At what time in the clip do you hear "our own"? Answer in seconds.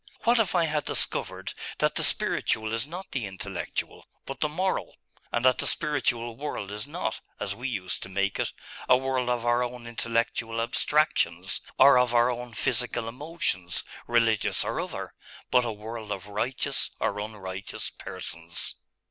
9.45-9.85, 12.15-12.55